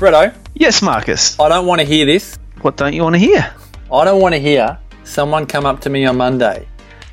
[0.00, 1.38] Bretto, Yes, Marcus.
[1.38, 2.38] I don't want to hear this.
[2.62, 3.54] What don't you want to hear?
[3.92, 6.66] I don't want to hear someone come up to me on Monday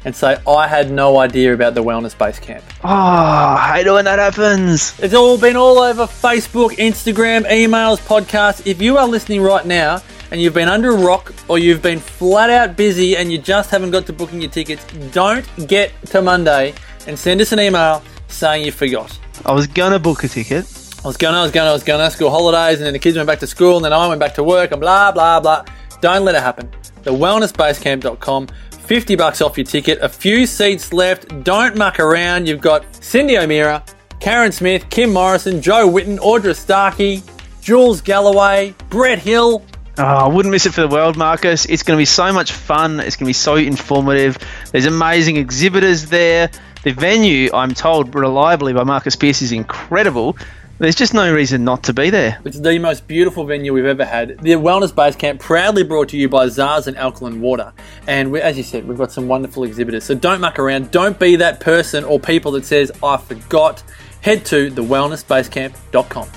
[0.05, 2.63] and say, I had no idea about the Wellness Base Camp.
[2.85, 4.97] Oh, I hate it when that happens.
[5.01, 8.65] It's all been all over Facebook, Instagram, emails, podcasts.
[8.65, 10.01] If you are listening right now
[10.31, 13.69] and you've been under a rock or you've been flat out busy and you just
[13.69, 16.73] haven't got to booking your tickets, don't get to Monday
[17.05, 19.19] and send us an email saying you forgot.
[19.45, 20.86] I was gonna book a ticket.
[21.03, 23.15] I was gonna, I was gonna, I was gonna, school holidays, and then the kids
[23.15, 25.63] went back to school, and then I went back to work, and blah, blah, blah.
[26.01, 26.69] Don't let it happen.
[27.03, 31.43] The wellnessbasecamp.com, 50 bucks off your ticket, a few seats left.
[31.43, 32.47] Don't muck around.
[32.47, 33.83] You've got Cyndi O'Meara,
[34.19, 37.23] Karen Smith, Kim Morrison, Jo Whitton, Audra Starkey,
[37.61, 39.63] Jules Galloway, Brett Hill.
[39.99, 41.65] Oh, I wouldn't miss it for the world, Marcus.
[41.65, 42.99] It's going to be so much fun.
[42.99, 44.37] It's going to be so informative.
[44.71, 46.51] There's amazing exhibitors there.
[46.83, 50.37] The venue, I'm told reliably by Marcus Pierce, is incredible.
[50.79, 52.39] There's just no reason not to be there.
[52.45, 54.37] It's the most beautiful venue we've ever had.
[54.39, 57.73] The Wellness Base Camp, proudly brought to you by Zazen Alkaline Water.
[58.05, 60.03] And we, as you said, we've got some wonderful exhibitors.
[60.03, 60.91] So don't muck around.
[60.91, 63.83] Don't be that person or people that says, I forgot.
[64.21, 66.29] Head to thewellnessbasecamp.com.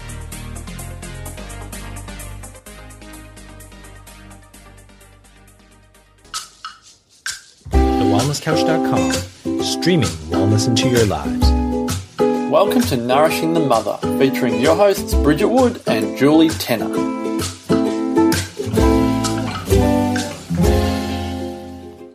[7.71, 11.50] TheWellnessCouch.com, streaming wellness into your lives.
[12.51, 16.89] Welcome to Nourishing the Mother, featuring your hosts Bridget Wood and Julie Tenner.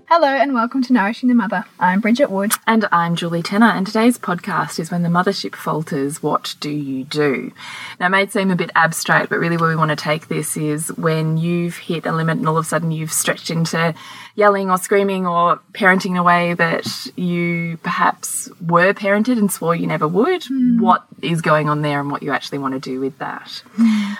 [0.09, 1.63] Hello and welcome to Nourishing the Mother.
[1.79, 2.51] I'm Bridget Wood.
[2.67, 7.05] And I'm Julie Tenner, and today's podcast is When the Mothership Falters, What Do You
[7.05, 7.53] Do?
[8.01, 10.57] Now, it may seem a bit abstract, but really where we want to take this
[10.57, 13.95] is when you've hit a limit and all of a sudden you've stretched into
[14.35, 19.75] yelling or screaming or parenting in a way that you perhaps were parented and swore
[19.75, 20.43] you never would.
[20.43, 20.81] Hmm.
[20.81, 23.63] What is going on there and what you actually want to do with that?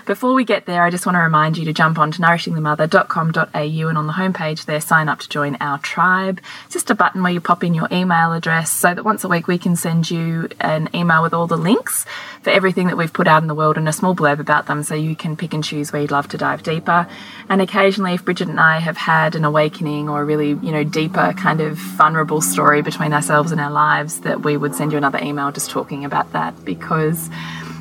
[0.05, 3.87] Before we get there, I just want to remind you to jump on to nourishingthemother.com.au
[3.87, 6.39] and on the homepage there, sign up to join our tribe.
[6.65, 9.27] It's just a button where you pop in your email address so that once a
[9.27, 12.05] week we can send you an email with all the links
[12.41, 14.83] for everything that we've put out in the world and a small blurb about them
[14.83, 17.07] so you can pick and choose where you'd love to dive deeper.
[17.49, 20.83] And occasionally, if Bridget and I have had an awakening or a really, you know,
[20.83, 24.97] deeper kind of vulnerable story between ourselves and our lives, that we would send you
[24.97, 26.65] another email just talking about that.
[26.65, 27.29] Because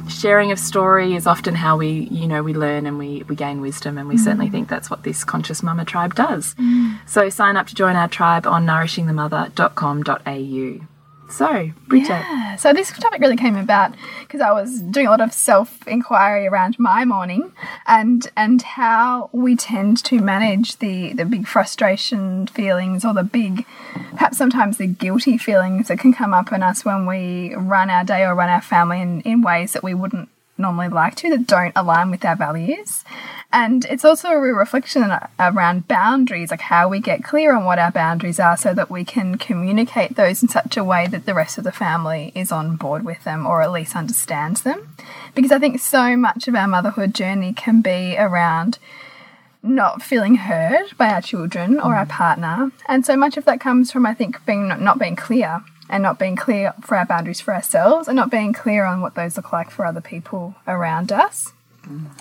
[0.09, 3.63] sharing of story is often how we you know we learn and we, we gain
[3.63, 4.21] wisdom and we mm.
[4.21, 6.55] certainly think that's what this conscious mama tribe does.
[6.57, 6.99] Mm.
[7.07, 10.87] So sign up to join our tribe on nourishingthemother.com.au
[11.35, 12.57] so bridget Yeah.
[12.57, 16.79] So this topic really came about because I was doing a lot of self-inquiry around
[16.79, 17.53] my morning
[17.87, 23.67] and and how we tend to manage the the big frustration feelings or the big
[24.13, 28.05] perhaps sometimes the guilty feelings that can come up in us when we run our
[28.05, 31.47] day or run our family in, in ways that we wouldn't normally like to that
[31.47, 33.05] don't align with our values.
[33.53, 37.79] And it's also a real reflection around boundaries, like how we get clear on what
[37.79, 41.35] our boundaries are so that we can communicate those in such a way that the
[41.35, 44.95] rest of the family is on board with them or at least understands them.
[45.35, 48.79] Because I think so much of our motherhood journey can be around
[49.65, 52.11] not feeling heard by our children or our mm.
[52.11, 52.71] partner.
[52.87, 56.03] And so much of that comes from, I think, being not, not being clear and
[56.03, 59.37] not being clear for our boundaries for ourselves and not being clear on what those
[59.37, 61.53] look like for other people around us.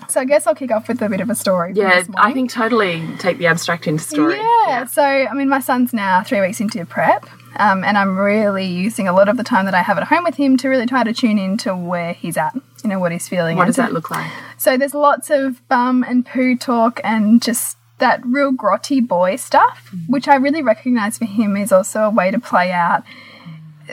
[0.09, 1.71] So I guess I'll kick off with a bit of a story.
[1.73, 4.85] yeah i think totally take the abstract into story Yeah.
[4.85, 7.25] So, I mean, my son's now three weeks into prep,
[7.55, 10.25] um, and I'm really using a lot of the time that I have at home
[10.25, 12.53] with him to really try to tune into where he's at,
[12.83, 13.55] you know, what he's feeling.
[13.55, 17.77] what does that look like So, there's lots of bum and poo talk and just
[17.99, 22.31] that real grotty boy stuff, which I really recognize for him is also a way
[22.31, 23.03] to play out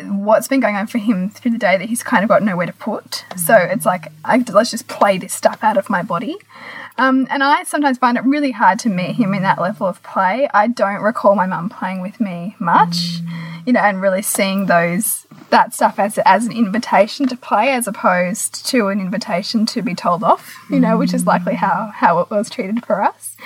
[0.05, 2.67] what's been going on for him through the day that he's kind of got nowhere
[2.67, 3.25] to put.
[3.37, 6.37] So it's like, I, let's just play this stuff out of my body.
[6.99, 10.03] Um, and I sometimes find it really hard to meet him in that level of
[10.03, 10.49] play.
[10.53, 13.21] I don't recall my mum playing with me much,
[13.65, 17.87] you know, and really seeing those that stuff as as an invitation to play, as
[17.89, 22.21] opposed to an invitation to be told off, you know, which is likely how how
[22.21, 23.37] it was treated for us.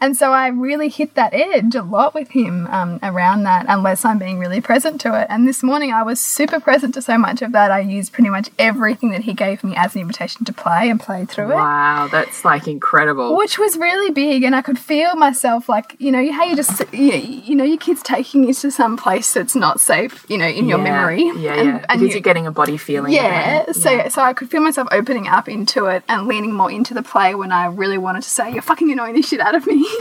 [0.00, 4.04] And so I really hit that edge a lot with him um, around that, unless
[4.04, 5.26] I'm being really present to it.
[5.30, 7.70] And this morning I was super present to so much of that.
[7.70, 10.98] I used pretty much everything that he gave me as an invitation to play and
[11.00, 15.14] play through it wow that's like incredible which was really big and i could feel
[15.16, 18.70] myself like you know how you just you, you know your kids taking you to
[18.70, 21.74] some place that's not safe you know in your Yeah, memory yeah and, yeah.
[21.88, 24.88] and because you- you're getting a body feeling yeah so so i could feel myself
[24.92, 28.28] opening up into it and leaning more into the play when i really wanted to
[28.30, 29.86] say you're fucking annoying the shit out of me.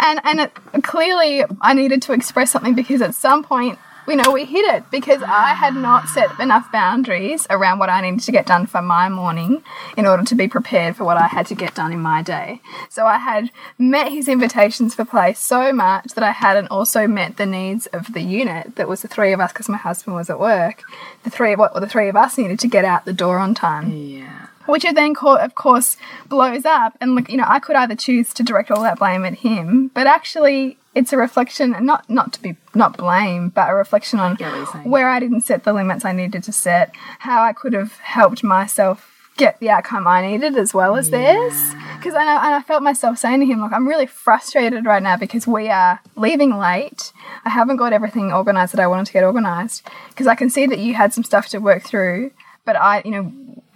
[0.00, 0.52] And and it,
[0.82, 4.90] clearly i needed to express something because at some point you know, we hit it
[4.90, 8.82] because I had not set enough boundaries around what I needed to get done for
[8.82, 9.62] my morning
[9.96, 12.60] in order to be prepared for what I had to get done in my day.
[12.90, 17.36] So I had met his invitations for play so much that I hadn't also met
[17.36, 20.28] the needs of the unit that was the three of us because my husband was
[20.30, 20.82] at work.
[21.22, 23.54] The three of what the three of us needed to get out the door on
[23.54, 24.46] time Yeah.
[24.66, 25.96] which then of course
[26.28, 29.24] blows up and like you know i could either choose to direct all that blame
[29.24, 33.70] at him but actually it's a reflection and not not to be not blame but
[33.70, 34.90] a reflection on get what you're saying.
[34.90, 38.42] where i didn't set the limits i needed to set how i could have helped
[38.42, 41.54] myself get the outcome i needed as well as theirs
[41.98, 45.02] because I, know- and I felt myself saying to him like i'm really frustrated right
[45.02, 47.12] now because we are leaving late
[47.44, 50.66] i haven't got everything organized that i wanted to get organized because i can see
[50.66, 52.30] that you had some stuff to work through
[52.64, 53.32] but i you know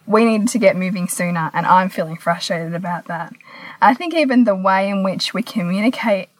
[0.06, 3.34] we needed to get moving sooner, and I'm feeling frustrated about that.
[3.82, 6.30] I think even the way in which we communicate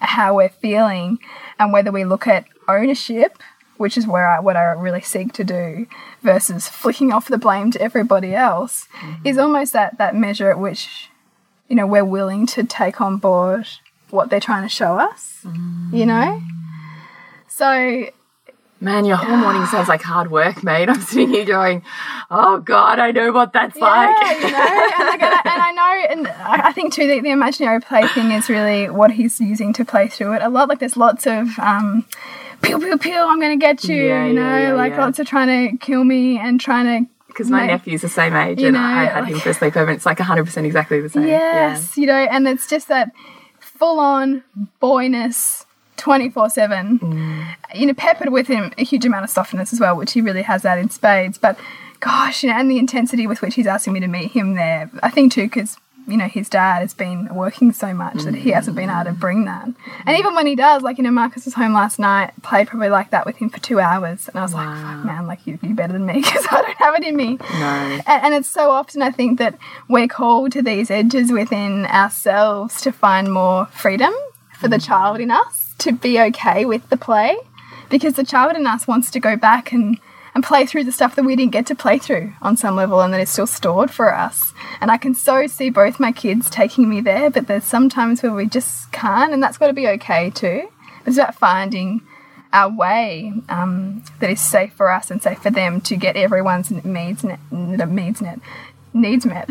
[0.00, 1.18] how we're feeling
[1.58, 3.38] and whether we look at ownership,
[3.76, 5.86] which is where I, what I really seek to do,
[6.22, 9.26] versus flicking off the blame to everybody else, mm-hmm.
[9.26, 11.08] is almost that, that measure at which
[11.68, 13.66] you know we're willing to take on board
[14.10, 15.40] what they're trying to show us.
[15.96, 16.48] You know, mm-hmm.
[17.48, 18.10] so
[18.82, 20.88] Man, your whole morning sounds like hard work, mate.
[20.88, 21.84] I'm sitting here going,
[22.32, 24.16] oh God, I know what that's like.
[24.20, 27.30] Yeah, you know, and, like, I, and I know, and I think too, the, the
[27.30, 30.42] imaginary play thing is really what he's using to play through it.
[30.42, 32.04] A lot, like there's lots of um,
[32.60, 35.04] pew pew pew, I'm gonna get you, Yeah, you know, yeah, yeah, like yeah.
[35.04, 37.10] lots of trying to kill me and trying to.
[37.28, 39.82] Because my nephew's the same age, You and know, I had him for a sleepover,
[39.82, 41.28] and it's like 100% exactly the same.
[41.28, 43.12] Yes, you know, and it's just that
[43.60, 44.42] full on
[44.82, 45.66] boyness.
[45.96, 47.46] 24 7 Mm.
[47.74, 50.42] you know peppered with him a huge amount of softness as well which he really
[50.42, 51.38] has that in spades.
[51.38, 51.56] But
[52.00, 54.90] gosh you know and the intensity with which he's asking me to meet him there
[55.04, 55.76] i think too because
[56.08, 59.12] you know his dad has been working so much that he hasn't been able to
[59.12, 59.68] bring that.
[60.04, 62.88] And even when he does like you know marcus was home last night played probably
[62.88, 65.60] like that with him for two hours and i was like fuck man like you,
[65.62, 67.36] you're better than me because i don't have it in me.
[67.36, 68.00] No.
[68.08, 69.56] and, and it's so often I think that
[69.88, 74.12] we're called to these edges within ourselves to find more freedom
[74.58, 77.36] for the child in us to be okay with the play
[77.90, 79.98] because the child in us wants to go back and
[80.34, 83.00] and play through the stuff that we didn't get to play through on some level
[83.00, 84.54] and that is still stored for us.
[84.80, 88.32] And I can so see both my kids taking me there, but there's sometimes where
[88.32, 90.70] we just can't, and that's got to be okay too.
[91.04, 92.00] It's about finding
[92.52, 96.70] our way um, that is safe for us and safe for them to get everyone's
[96.70, 98.40] needs net, needs net,
[98.92, 99.48] needs met.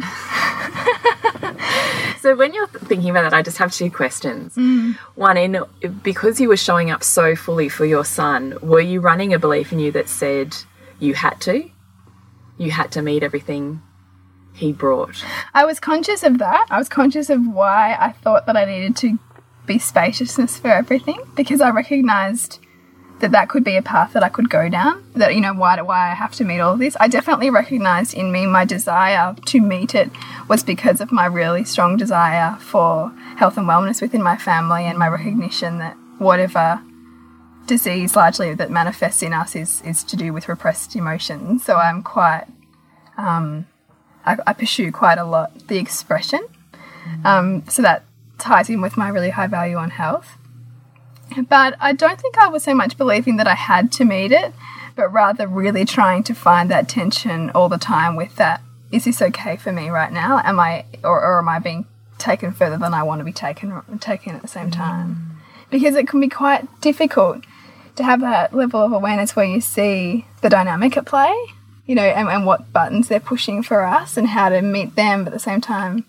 [2.22, 4.56] So when you're thinking about that, I just have two questions.
[4.56, 4.94] Mm.
[5.16, 5.64] One, in
[6.04, 9.72] because you were showing up so fully for your son, were you running a belief
[9.72, 10.56] in you that said
[11.00, 11.68] you had to,
[12.60, 13.82] you had to meet everything
[14.54, 15.26] he brought?
[15.56, 16.68] I was conscious of that.
[16.70, 19.18] I was conscious of why I thought that I needed to
[19.66, 22.60] be spaciousness for everything because I recognized
[23.21, 25.03] that that could be a path that I could go down.
[25.15, 26.97] That you know why do why I have to meet all of this.
[27.00, 30.12] I definitely recognized in me my desire to meet it
[30.47, 34.97] was because of my really strong desire for health and wellness within my family and
[34.97, 36.81] my recognition that whatever
[37.68, 41.63] disease largely that manifests in us is is to do with repressed emotions.
[41.63, 42.45] So I'm quite
[44.25, 46.41] I, I pursue quite a lot the expression.
[47.25, 48.03] Um, so that
[48.38, 50.38] ties in with my really high value on health.
[51.50, 54.54] But I don't think I was so much believing that I had to meet it,
[54.95, 58.62] but rather really trying to find that tension all the time with that.
[58.92, 60.42] Is this okay for me right now?
[60.44, 61.85] Am I, or, or am I being
[62.18, 65.16] taken further than I want to be taken taken at the same time?
[65.16, 65.69] Mm.
[65.69, 67.45] Because it can be quite difficult
[67.95, 71.33] to have that level of awareness where you see the dynamic at play
[71.92, 75.26] you know, and, and what buttons they're pushing for us and how to meet them,
[75.26, 76.06] but at the same time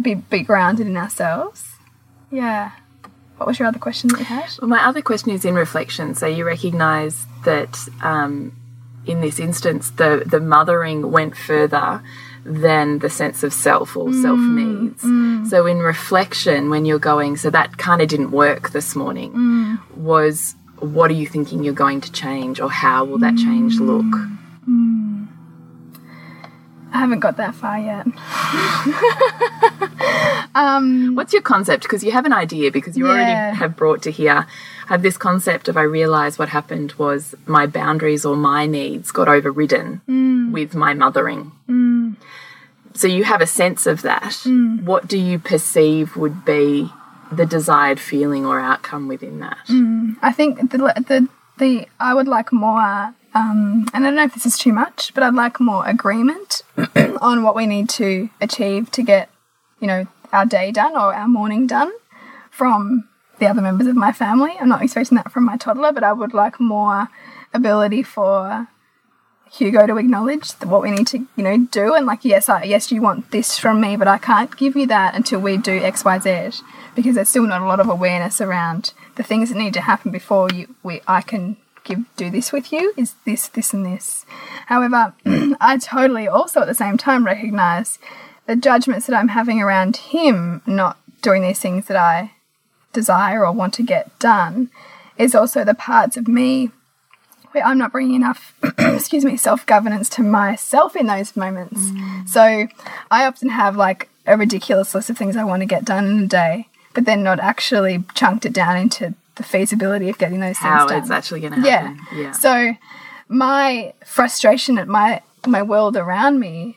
[0.00, 1.64] be, be grounded in ourselves.
[2.30, 2.70] Yeah.
[3.40, 4.50] What was your other question that you had?
[4.60, 6.14] Well, my other question is in reflection.
[6.14, 8.54] So you recognise that um,
[9.06, 12.02] in this instance, the the mothering went further
[12.44, 15.02] than the sense of self or mm, self needs.
[15.02, 15.46] Mm.
[15.48, 19.32] So in reflection, when you're going, so that kind of didn't work this morning.
[19.32, 19.96] Mm.
[19.96, 24.04] Was what are you thinking you're going to change, or how will that change look?
[26.92, 28.06] I haven't got that far yet.
[30.54, 31.84] Um, What's your concept?
[31.84, 33.12] Because you have an idea, because you Yeah.
[33.12, 34.46] already have brought to here,
[34.88, 39.28] have this concept of I realised what happened was my boundaries or my needs got
[39.28, 40.50] overridden mm.
[40.50, 41.52] with my mothering.
[41.68, 42.16] Mm.
[42.94, 44.32] So you have a sense of that.
[44.44, 44.82] Mm.
[44.82, 46.90] What do you perceive would be
[47.30, 49.58] the desired feeling or outcome within that?
[50.20, 51.28] I think the the
[51.58, 53.14] the I would like more.
[53.34, 56.62] Um, and I don't know if this is too much, but I'd like more agreement
[57.20, 59.30] on what we need to achieve to get,
[59.78, 61.92] you know, our day done or our morning done
[62.50, 63.08] from
[63.38, 64.52] the other members of my family.
[64.60, 67.08] I'm not expecting that from my toddler, but I would like more
[67.54, 68.68] ability for
[69.52, 71.94] Hugo to acknowledge what we need to, you know, do.
[71.94, 74.86] And like, yes, I, yes, you want this from me, but I can't give you
[74.86, 76.62] that until we do X, Y, Z,
[76.94, 80.12] because there's still not a lot of awareness around the things that need to happen
[80.12, 82.92] before you, we, I can give, do this with you.
[82.96, 84.24] Is this, this, and this.
[84.66, 85.14] However,
[85.60, 87.98] I totally also at the same time recognize
[88.46, 92.32] the judgments that I'm having around him not doing these things that I
[92.92, 94.70] desire or want to get done
[95.16, 96.70] is also the parts of me
[97.52, 101.80] where I'm not bringing enough, excuse me, self governance to myself in those moments.
[101.80, 102.28] Mm.
[102.28, 102.68] So
[103.10, 106.24] I often have like a ridiculous list of things I want to get done in
[106.24, 110.58] a day, but then not actually chunked it down into the feasibility of getting those
[110.58, 111.02] How things done.
[111.02, 111.94] it's actually going to yeah.
[111.94, 112.18] happen.
[112.18, 112.32] Yeah.
[112.32, 112.74] So
[113.28, 116.76] my frustration at my my world around me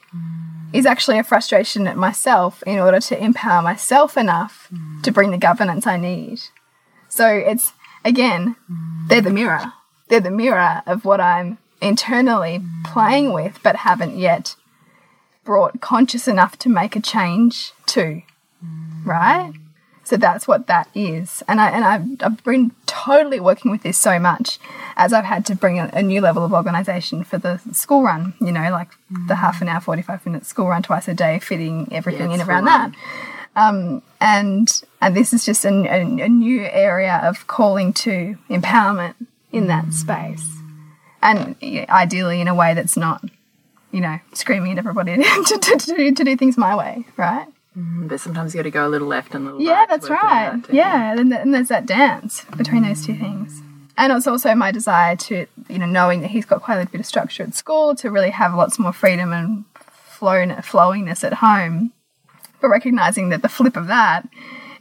[0.71, 4.71] is actually a frustration at myself in order to empower myself enough
[5.03, 6.39] to bring the governance I need.
[7.09, 7.73] So it's
[8.05, 8.55] again,
[9.07, 9.73] they're the mirror.
[10.07, 14.55] They're the mirror of what I'm internally playing with but haven't yet
[15.43, 18.21] brought conscious enough to make a change to.
[19.03, 19.51] Right?
[20.13, 21.41] So that's what that is.
[21.47, 24.59] And I and I've, I've been totally working with this so much
[24.95, 28.35] as I've had to bring a, a new level of organization for the school run,
[28.39, 28.89] you know, like
[29.27, 32.47] the half an hour, 45 minute school run twice a day, fitting everything Yeah, in
[32.47, 32.91] around that.
[33.55, 39.15] Um, and and this is just a, a, a new area of calling to empowerment
[39.51, 40.47] in that space.
[41.23, 41.55] And
[41.89, 43.23] ideally in a way that's not,
[43.91, 47.47] you know, screaming at everybody to, to, to, do, to do things my way, right?
[47.77, 49.89] Mm, but sometimes you got to go a little left and a little Yeah, right.
[49.89, 50.23] that's right.
[50.23, 50.77] out, don't you?
[50.77, 53.61] Yeah, and, and there's that dance between those two things.
[53.97, 56.91] And it's also my desire to, you know, knowing that he's got quite a little
[56.91, 61.35] bit of structure at school, to really have lots more freedom and flow flowingness at
[61.35, 61.91] home.
[62.61, 64.27] But recognizing that the flip of that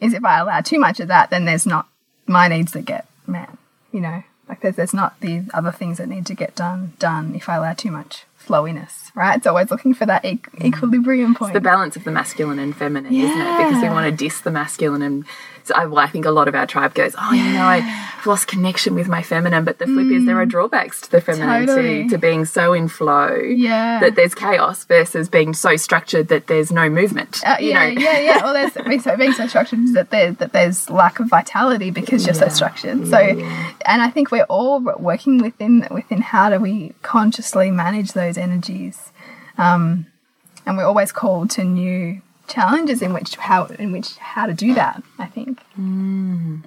[0.01, 1.89] is if I allow too much of that, then there's not
[2.27, 3.51] my needs that get met.
[3.91, 7.35] You know, like there's, there's not the other things that need to get done done
[7.35, 9.37] if I allow too much flowiness, right?
[9.37, 10.65] It's always looking for that e mm.
[10.65, 11.55] equilibrium point.
[11.55, 13.57] the balance of the masculine and feminine, isn't it?
[13.59, 15.25] Because we want to diss the masculine, and
[15.65, 18.27] so I, well, I think a lot of our tribe goes, "Oh, you know, I've
[18.27, 21.49] lost connection with my feminine." But the flip is there are drawbacks to the feminine,
[21.49, 21.67] Mm.
[21.67, 22.03] Totally.
[22.05, 24.01] to, to being so in flow, Yeah.
[24.01, 27.41] that there's chaos versus being so structured that there's no movement.
[27.47, 28.43] Uh, you yeah, know, yeah, yeah.
[28.43, 31.91] Well, there's being so, being so structured is that there that there's lack of vitality
[31.91, 33.07] because you're so structured.
[33.09, 38.37] So, and I think we're all working within within how do we consciously manage those
[38.39, 39.13] energies,
[39.59, 40.07] um,
[40.67, 44.75] and we're always called to new challenges in which how in which how to do
[44.75, 45.03] that.
[45.19, 45.61] I think.
[45.75, 46.61] Hmm.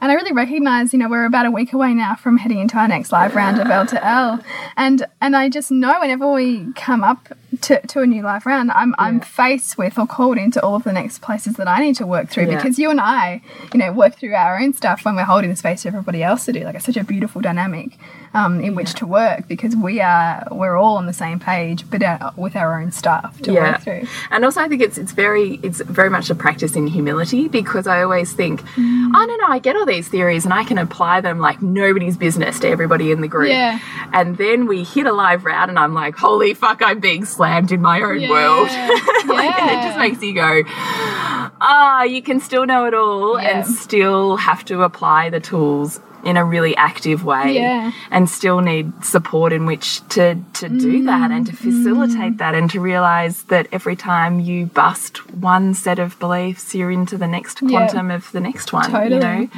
[0.00, 2.76] And I really recognize, you know, we're about a week away now from heading into
[2.76, 4.42] our next live round of L to L.
[4.76, 7.28] And and I just know whenever we come up
[7.60, 10.82] to, to a new live round, I'm I'm faced with or called into all of
[10.82, 12.56] the next places that I need to work through Yeah.
[12.56, 13.42] because you and I,
[13.72, 16.46] you know, work through our own stuff when we're holding the space for everybody else
[16.46, 16.64] to do.
[16.64, 17.96] Like it's such a beautiful dynamic
[18.34, 22.02] um, in which to work because we are we're all on the same page, but
[22.02, 23.72] uh, with our own stuff to yeah.
[23.72, 24.06] work through.
[24.30, 27.86] And also, I think it's it's very it's very much a practice in humility because
[27.86, 31.20] I always think, oh no no, I get all these theories and I can apply
[31.20, 33.50] them like nobody's business to everybody in the group.
[33.50, 33.78] Yeah.
[34.12, 37.72] And then we hit a live round, and I'm like, holy fuck, I'm being slammed
[37.72, 38.68] in my own world.
[39.26, 43.58] like, and it just makes you go, ah, you can still know it all Yeah.
[43.58, 47.92] and still have to apply the tools in a really active way Yeah.
[48.10, 52.70] and still need support in which to to do that and to facilitate that and
[52.70, 57.60] to realize that every time you bust one set of beliefs you're into the next
[57.62, 57.68] Yeah.
[57.70, 59.14] quantum of the next one Totally.
[59.14, 59.48] you know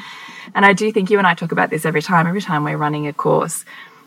[0.54, 2.76] and I do think you and I talk about this every time every time we're
[2.76, 3.64] running a course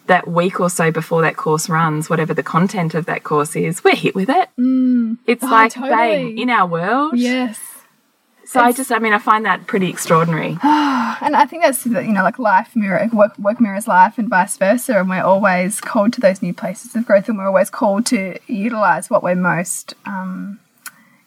[0.08, 3.84] that week or so before that course runs whatever the content of that course is
[3.84, 4.50] we're hit with it
[5.28, 6.42] it's like bang Mm.
[6.42, 7.60] in our world Yes.
[8.48, 10.58] So I just I mean I find that pretty extraordinary.
[11.20, 14.56] And I think that's you know like life mirror work, work mirrors life and vice
[14.56, 18.06] versa, and we're always called to those new places of growth, and we're always called
[18.08, 20.60] to utilize what we're most, um,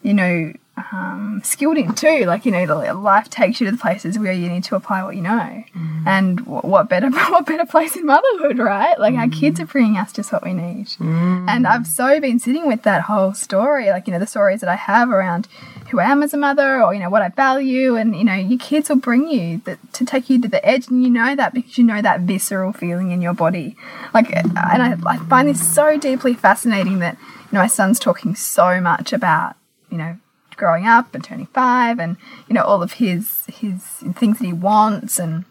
[0.02, 0.52] you know,
[0.92, 2.24] um, skilled in too.
[2.26, 5.02] Like you know, the- life takes you to the places where you need to apply
[5.02, 6.06] what you know, mm.
[6.06, 8.98] and wh- what better what better place in motherhood, right?
[8.98, 9.64] Like our kids mm.
[9.64, 11.48] are bringing us just what we need, mm.
[11.48, 14.68] and I've so been sitting with that whole story, like you know the stories that
[14.68, 15.48] I have around
[15.90, 17.96] who I am as a mother or you know what I value.
[17.96, 20.88] And you know your kids will bring you that to take you to the edge.
[20.88, 23.76] And you know that because you know that visceral feeling in your body.
[24.14, 28.34] Like and I, I find this so deeply fascinating that you know my son's talking
[28.34, 29.56] so much about
[29.90, 30.16] you know
[30.60, 33.82] growing up and turning five and you know all of his his
[34.20, 35.44] things that he wants and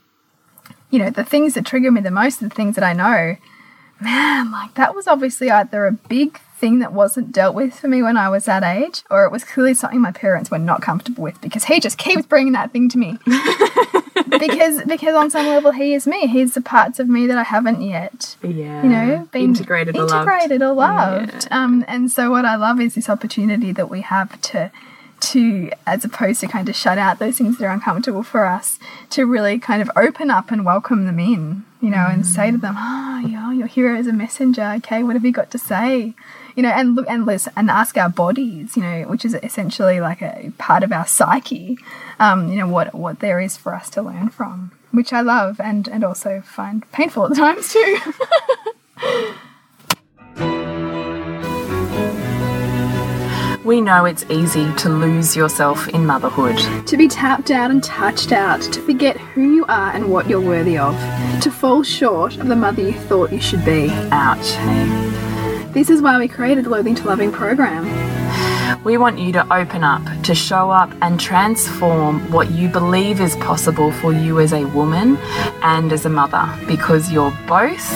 [0.91, 3.35] you know the things that trigger me the most are the things that I know
[3.99, 8.03] man like that was obviously either a big thing that wasn't dealt with for me
[8.03, 11.23] when I was that age, or it was clearly something my parents were not comfortable
[11.23, 13.17] with because he just keeps bringing that thing to me.
[14.29, 16.27] because because on some level he is me.
[16.27, 18.83] He's the parts of me that I haven't yet Yeah.
[18.83, 20.51] you know, been integrated or loved.
[20.51, 21.47] or loved.
[21.49, 24.69] Um, and so what I love is this opportunity that we have to
[25.21, 28.79] to as opposed to kind of shut out those things that are uncomfortable for us
[29.09, 32.57] to really kind of open up and welcome them in you know and say to
[32.57, 36.13] them oh yeah you're here as a messenger okay what have you got to say?
[36.55, 40.01] You know and look and listen and ask our bodies you know which is essentially
[40.01, 41.77] like a part of our psyche
[42.19, 45.59] um, you know what what there is for us to learn from which i love
[45.61, 47.97] and and also find painful at times too
[53.69, 56.57] We know it's easy to lose yourself in motherhood.
[56.87, 60.41] to be tapped out and touched out, to forget who you are and what you're
[60.41, 60.95] worthy of,
[61.41, 63.91] to fall short of the mother you thought you should be.
[64.11, 64.55] Ouch.
[65.71, 67.85] This is why we created the Loathing to Loving program.
[68.83, 73.35] We want you to open up, to show up and transform what you believe is
[73.35, 75.15] possible for you as a woman
[75.61, 77.91] and as a mother because you're both,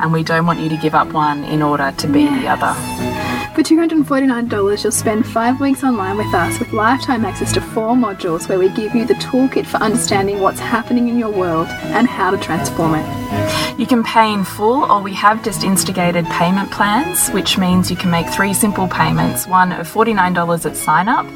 [0.00, 3.27] and we don't want you to give up one in order to be the other.
[3.54, 8.48] For $249, you'll spend five weeks online with us with lifetime access to four modules
[8.48, 12.30] where we give you the toolkit for understanding what's happening in your world and how
[12.30, 13.78] to transform it.
[13.78, 17.96] You can pay in full, or we have just instigated payment plans, which means you
[17.96, 21.26] can make three simple payments one of $49 at sign up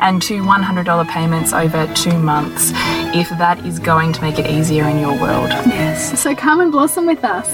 [0.00, 2.70] and two $100 payments over two months,
[3.14, 5.48] if that is going to make it easier in your world.
[5.66, 6.18] Yes.
[6.20, 7.48] So come and blossom with us.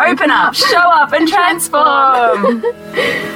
[0.00, 2.62] Open up, show up, and transform!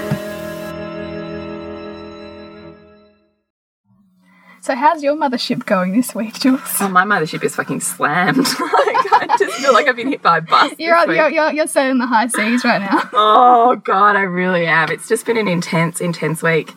[4.67, 6.61] So how's your mothership going this week, Jules?
[6.81, 8.39] Oh, my mothership is fucking slammed.
[8.49, 10.73] like, I just feel like I've been hit by a bus.
[10.77, 11.17] You're, week.
[11.17, 13.09] you're, you're, you're sailing the high seas right now.
[13.13, 14.91] Oh God, I really am.
[14.91, 16.73] It's just been an intense, intense week.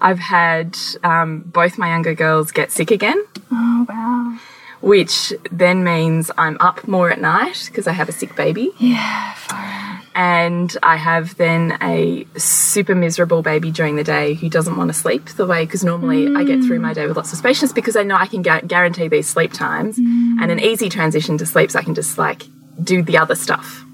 [0.00, 3.20] I've had um, both my younger girls get sick again,
[3.50, 4.38] Oh, wow.
[4.82, 9.34] Which then means I'm up more at night because I have a sick baby, Yeah,
[9.34, 9.82] far
[10.14, 14.94] and I have then a super miserable baby during the day who doesn't want to
[14.94, 17.96] sleep the way because normally I get through my day with lots of spacious because
[17.96, 19.98] I know I can gu guarantee these sleep times.
[19.98, 20.42] Mm.
[20.42, 22.44] And an easy transition to sleep, so I can just like
[22.82, 23.84] do the other stuff.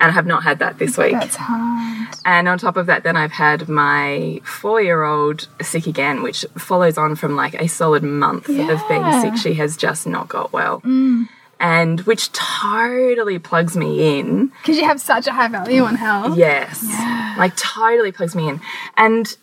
[0.00, 1.12] And I have not had that this week.
[1.12, 2.08] That's hard.
[2.24, 6.44] And on top of that, then I've had my four year old sick again, which
[6.56, 9.36] follows on from like a solid month of being sick.
[9.36, 10.80] She has just not got well.
[10.80, 11.28] Mm.
[11.60, 14.46] And which totally plugs me in.
[14.62, 16.36] Because you have such a high value on health.
[16.38, 16.82] Yes.
[16.88, 17.34] yeah.
[17.36, 18.60] Like totally plugs me in.
[18.96, 19.36] And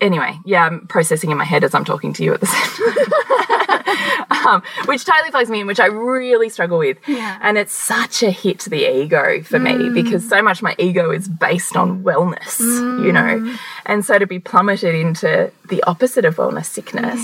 [0.00, 2.94] anyway, yeah, I'm processing in my head as I'm talking to you at the same
[2.94, 3.48] time.
[4.46, 6.98] um, which totally plugs me in, which I really struggle with.
[7.06, 7.38] Yeah.
[7.42, 9.94] And it's such a hit to the ego for me mm.
[9.94, 12.60] because so much my ego is based on wellness,
[13.04, 13.20] you know.
[13.38, 13.58] Mm.
[13.86, 17.20] And so to be plummeted into the opposite of wellness, sickness,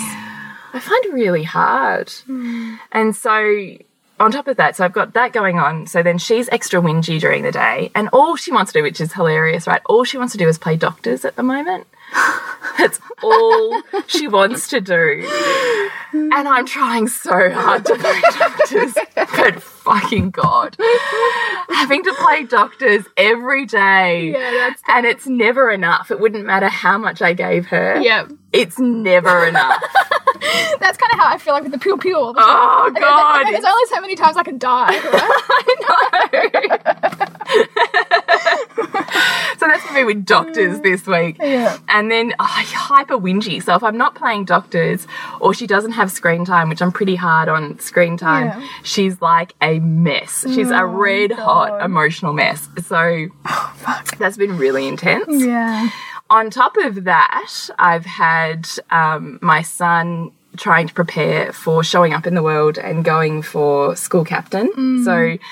[0.72, 2.08] I find really hard.
[2.28, 2.78] Mm.
[2.92, 3.76] And so
[4.20, 5.86] on top of that, so I've got that going on.
[5.86, 9.00] So then she's extra whingy during the day, and all she wants to do, which
[9.00, 9.82] is hilarious, right?
[9.86, 11.86] All she wants to do is play doctors at the moment.
[12.78, 15.28] That's all she wants to do.
[16.12, 20.76] And I'm trying so hard to play doctors, but fucking God.
[21.68, 24.32] Having to play doctors every day.
[24.32, 26.10] Yeah, that's and it's never enough.
[26.10, 28.00] It wouldn't matter how much I gave her.
[28.00, 28.32] Yep.
[28.52, 29.82] It's never enough.
[30.80, 32.32] That's kind of how I feel like with the peel peel.
[32.36, 33.44] Oh, God.
[33.44, 34.98] There's only so many times I can die.
[35.88, 36.20] Right?
[36.30, 37.28] I know.
[39.58, 40.82] so that's for me with doctors mm.
[40.82, 41.38] this week.
[41.40, 41.78] Yeah.
[41.88, 43.62] And then oh, hyper whingy.
[43.62, 45.06] So if I'm not playing doctors
[45.40, 48.68] or she doesn't have screen time, which I'm pretty hard on screen time, Yeah.
[48.82, 50.44] she's like a mess.
[50.46, 52.68] She's a oh red hot emotional mess.
[52.84, 55.42] So oh, that's been really intense.
[55.42, 55.88] yeah.
[56.30, 62.26] On top of that, I've had um, my son trying to prepare for showing up
[62.26, 64.68] in the world and going for school captain.
[64.72, 65.04] Mm.
[65.04, 65.42] So,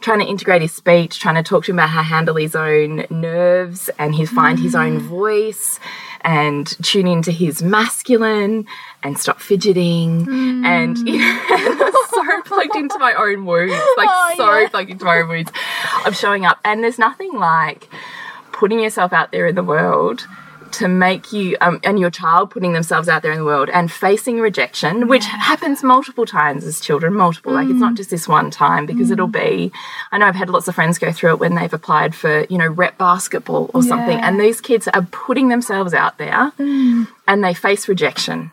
[0.00, 2.54] trying to integrate his speech, trying to talk to him about how to handle his
[2.54, 5.02] own nerves and his find his own mm.
[5.02, 5.80] voice
[6.20, 8.66] and tune into his masculine
[9.02, 10.26] and stop fidgeting.
[10.26, 10.64] Mm.
[10.64, 14.68] And you know, so plugged into my own wounds like Oh, so yeah.
[14.68, 15.52] plugged into my own wounds
[16.04, 16.58] of showing up.
[16.64, 17.88] And there's nothing like
[18.56, 20.26] putting yourself out there in the world
[20.72, 23.92] to make you um, and your child putting themselves out there in the world and
[23.92, 27.96] facing rejection which happens multiple times as children multiple like it's not mm.
[27.96, 29.70] just this one time because it'll be
[30.10, 32.58] i know i've had lots of friends go through it when they've applied for you
[32.58, 37.06] know rep basketball or something and these kids are putting themselves out there mm.
[37.28, 38.50] and they face rejection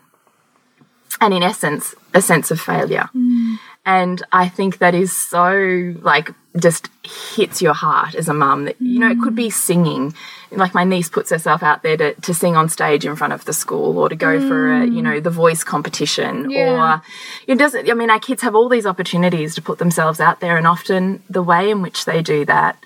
[1.20, 3.58] and in essence a sense of failure mm.
[3.86, 6.88] And I think that is so like just
[7.34, 10.14] hits your heart as a mum that you know it could be singing
[10.52, 13.44] like my niece puts herself out there to, to sing on stage in front of
[13.44, 16.94] the school or to go for a you know the voice competition Yeah.
[16.98, 17.02] or
[17.48, 20.56] it doesn't i mean our kids have all these opportunities to put themselves out there
[20.56, 22.78] and often the way in which they do that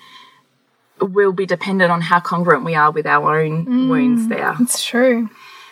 [0.99, 4.83] will be dependent on how congruent we are with our own mm, wounds there It's
[4.83, 5.29] true.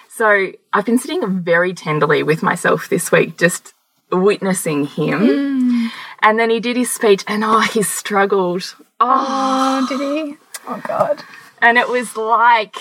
[0.07, 3.73] so I've been sitting very tenderly with myself this week, just
[4.11, 5.19] witnessing him.
[5.19, 5.89] Mm.
[6.21, 8.75] And then he did his speech, and oh, he struggled.
[8.99, 9.25] Oh,
[9.79, 10.37] Oh, did he?
[10.67, 11.23] Oh God.
[11.61, 12.75] and it was like,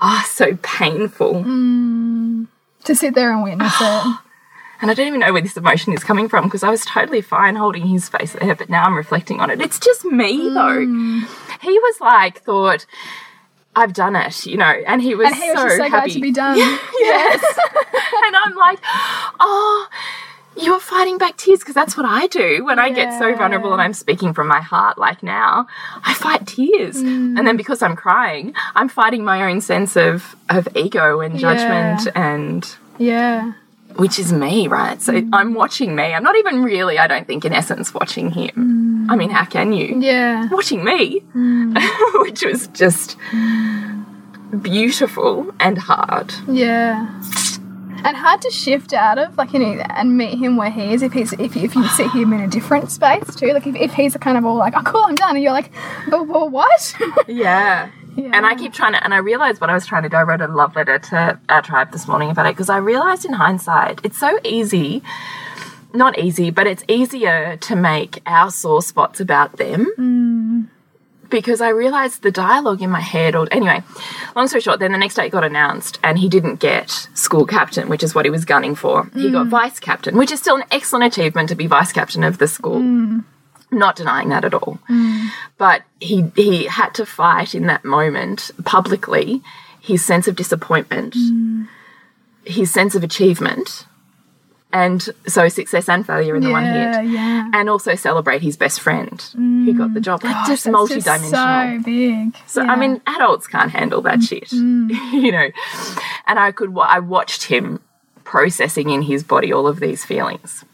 [0.00, 1.34] oh, so painful.
[1.44, 2.46] Mm.
[2.84, 4.16] To sit there and witness it.
[4.82, 7.20] And I don't even know where this emotion is coming from because I was totally
[7.20, 9.60] fine holding his face there, but now I'm reflecting on it.
[9.60, 10.80] It's just me, though.
[10.86, 11.28] Mm.
[11.60, 12.86] He was like, thought,
[13.76, 15.90] I've done it, you know, and he was And he was so so happy.
[15.90, 16.56] glad to be done.
[17.00, 17.42] Yes.
[18.26, 18.78] and I'm like,
[19.38, 19.88] oh,
[20.56, 23.72] you are fighting back tears because that's what I do when I get so vulnerable
[23.72, 25.66] and I'm speaking from my heart like now.
[26.04, 26.96] I fight tears.
[26.96, 27.38] Mm.
[27.38, 32.08] And then because I'm crying, I'm fighting my own sense of, of ego and judgment
[32.16, 33.52] and Yeah.
[33.96, 35.00] Which is me, right?
[35.00, 35.28] So mm.
[35.32, 36.14] I'm watching me.
[36.14, 39.06] I'm not even really, I don't think, in essence, watching him.
[39.08, 39.12] Mm.
[39.12, 40.00] I mean, how can you?
[40.00, 40.48] Yeah.
[40.50, 42.22] Watching me, mm.
[42.22, 43.16] which was just
[44.62, 46.34] beautiful and hard.
[46.48, 47.08] Yeah.
[48.02, 51.02] And hard to shift out of, like you know, and meet him where he is.
[51.02, 53.92] If he's if if you see him in a different space too, like if, if
[53.92, 55.70] he's a kind of all like, oh cool, I'm done, and you're like,
[56.08, 56.96] but, but what?
[57.28, 57.90] Yeah.
[58.32, 60.16] And I keep trying to, and I realized what I was trying to do.
[60.16, 63.24] I wrote a love letter to our tribe this morning about it because I realized
[63.24, 65.02] in hindsight, it's so easy,
[65.92, 70.70] not easy, but it's easier to make our sore spots about them.
[71.28, 73.84] Because I realized the dialogue in my head, or anyway,
[74.34, 77.46] long story short, then the next day it got announced and he didn't get school
[77.46, 79.08] captain, which is what he was gunning for.
[79.14, 79.50] He got mm.
[79.50, 82.80] vice captain, which is still an excellent achievement to be vice captain of the school.
[83.70, 84.78] Not denying that at all.
[84.88, 85.28] Mm.
[85.58, 89.42] But he he had to fight in that moment publicly
[89.80, 91.66] his sense of disappointment mm.
[92.44, 93.86] his sense of achievement
[94.72, 97.04] and so success and failure in the one hit.
[97.06, 97.50] Yeah.
[97.52, 99.20] and also celebrate his best friend.
[99.32, 100.04] Who got the mm.
[100.04, 100.22] job.
[100.22, 101.30] Like just That's multi-dimensional.
[101.30, 102.36] so big.
[102.46, 102.72] so Yeah.
[102.72, 105.48] I mean, adults can't handle that shit, you know.
[106.26, 107.80] And I could, I watched him
[108.24, 110.64] processing in his body all of these feelings,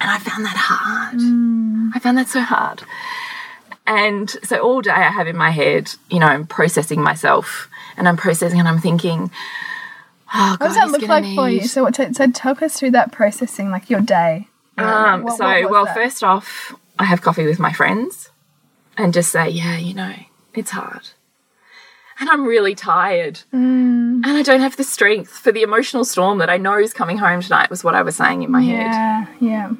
[0.00, 1.94] and I found that hard.
[1.94, 2.82] I found that so hard.
[3.86, 8.08] And so all day I have in my head, you know, I'm processing myself, and
[8.08, 9.30] I'm processing, and I'm thinking,
[10.34, 11.66] oh, God, what does that look like for you?
[11.66, 14.48] So, what so talk us through that processing, like your day.
[14.78, 15.94] Um, What- so, what well, that?
[15.94, 18.30] first off, I have coffee with my friends
[18.96, 20.14] and just say, yeah, you know,
[20.54, 21.08] it's hard.
[22.20, 23.40] And I'm really tired.
[23.52, 24.22] Mm.
[24.24, 27.16] And I don't have the strength for the emotional storm that I know is coming
[27.16, 28.92] home tonight, was what I was saying in my head.
[28.92, 29.72] Yeah, yeah.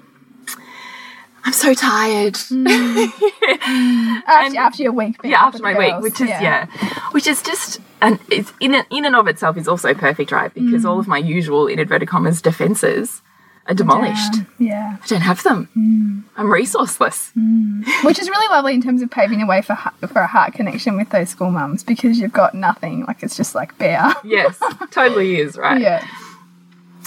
[1.44, 2.35] I'm so tired.
[2.35, 3.12] Mm.
[4.26, 6.66] After, after your week, yeah, after my week, which is, yeah.
[7.12, 10.53] which is just, and it's in, and- in and of itself is also perfect, right?
[10.53, 11.00] Because all mm.
[11.00, 13.22] of my usual, in inverted commas, defenses
[13.66, 14.35] are demolished.
[14.59, 15.68] Yeah, I don't have them.
[15.76, 16.22] Mm.
[16.37, 17.33] I'm resourceless.
[17.37, 18.05] Mm.
[18.05, 19.76] which is really lovely in terms of paving the way for
[20.07, 23.05] for a heart connection with those school mums because you've got nothing.
[23.07, 24.14] Like it's just like bare.
[24.24, 24.59] Yes,
[24.90, 25.81] totally is, right?
[25.88, 26.07] yeah.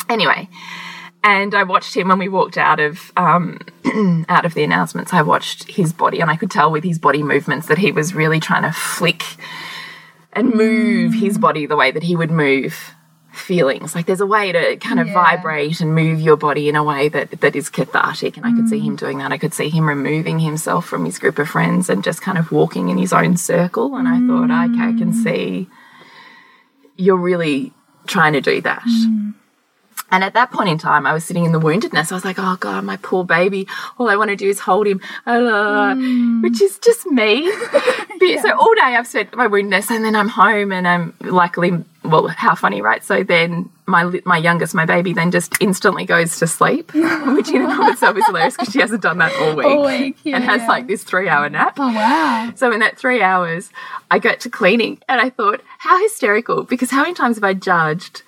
[0.10, 0.50] anyway
[1.24, 3.60] and i watched him when we walked out of um
[4.30, 5.14] out of the announcements.
[5.14, 8.14] I watched his body and i could tell with his body movements that he was
[8.14, 9.24] really trying to flick
[10.32, 11.20] and move mm.
[11.20, 12.96] his body the way that he would move
[13.32, 13.96] feelings.
[13.96, 15.14] Like there's a way to kind of Yeah.
[15.14, 18.38] vibrate and move your body in a way that that is cathartic.
[18.38, 19.00] And i could see him mm.
[19.00, 19.32] doing that.
[19.32, 22.52] I could see him removing himself from his group of friends and just kind of
[22.52, 23.96] walking in his own circle.
[23.96, 25.24] And i thought okay i can mm.
[25.24, 25.68] see
[26.96, 27.74] you're really
[28.08, 28.84] trying to do that
[30.14, 32.12] and at that point in time, I was sitting in the woundedness.
[32.12, 33.68] I was like, oh God, my poor baby.
[33.98, 35.96] All I want to do is hold him, uh,
[36.42, 37.52] which is just me.
[38.20, 41.72] But- So all day I've spent my woundedness and then I'm home and I'm luckily,
[42.04, 43.04] well, how funny, right?
[43.04, 46.94] So then my my youngest, my baby, then just instantly goes to sleep,
[47.36, 49.66] which in and of itself is hilarious because she hasn't done that all week.
[49.66, 51.76] All week, And has like this three hour nap.
[51.78, 52.54] Oh wow.
[52.56, 53.72] So in that three hours,
[54.10, 57.56] I got to cleaning and I thought, how hysterical, because how many times have I
[57.56, 58.22] judged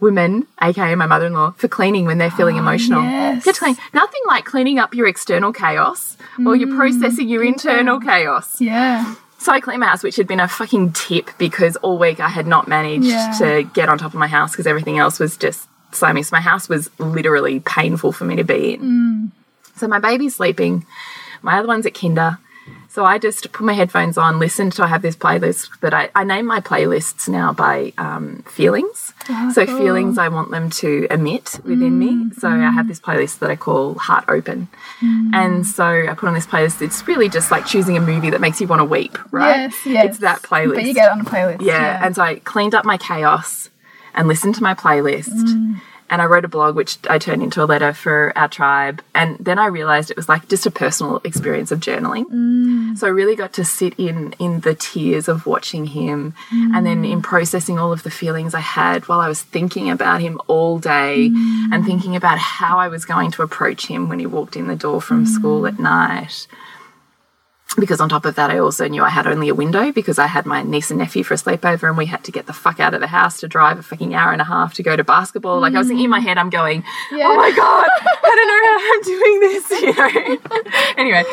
[0.00, 3.02] women, aka my mother-in-law, for cleaning when they're feeling ah, emotional?
[3.02, 3.44] yes.
[3.44, 3.76] Get clean.
[3.92, 8.60] Nothing like cleaning up your external chaos while you're mm, processing your internal chaos.
[8.60, 9.14] Yeah.
[9.38, 12.28] So I cleaned my house, which had been a fucking tip because all week I
[12.28, 13.32] had not managed Yeah.
[13.38, 16.22] to get on top of my house because everything else was just slimy.
[16.22, 18.80] So my house was literally painful for me to be in.
[18.80, 19.30] Mm.
[19.78, 20.86] So my baby's sleeping,
[21.42, 22.38] my other one's at kinder.
[22.96, 26.08] So I just put my headphones on, listen to I have this playlist that I,
[26.14, 29.12] I name my playlists now by um, feelings.
[29.52, 32.30] so feelings I want them to emit within me.
[32.38, 34.68] So I have this playlist that I call Heart Open.
[35.34, 36.80] And so I put on this playlist.
[36.80, 39.64] It's really just like choosing a movie that makes you want to weep, right?
[39.64, 40.04] Yes, yes.
[40.06, 40.76] It's that playlist.
[40.76, 41.60] But you get on a playlist.
[41.60, 42.02] Yeah.
[42.02, 43.68] And so I cleaned up my chaos
[44.14, 45.28] and listened to my playlist.
[45.28, 45.82] Mm.
[46.08, 49.02] And I wrote a blog, which I turned into a letter for our tribe.
[49.14, 52.26] And then I realized it was like just a personal experience of journaling.
[52.26, 52.96] Mm.
[52.98, 56.34] So I really got to sit in in the tears of watching him,
[56.74, 57.10] and then Mm.
[57.12, 60.78] in processing all of the feelings I had while I was thinking about him all
[60.78, 61.72] day, Mm.
[61.72, 64.76] and thinking about how I was going to approach him when he walked in the
[64.76, 65.68] door from school Mm.
[65.68, 66.46] at night
[67.78, 70.26] because on top of that, I also knew I had only a window because I
[70.26, 72.80] had my niece and nephew for a sleepover and we had to get the fuck
[72.80, 75.04] out of the house to drive a fucking hour and a half to go to
[75.04, 75.60] basketball.
[75.60, 77.26] Like I was thinking in my head, I'm going, Yeah.
[77.28, 77.88] oh my God,
[78.24, 79.70] I don't know how I'm doing this,
[80.50, 80.70] you know.
[80.96, 81.24] anyway,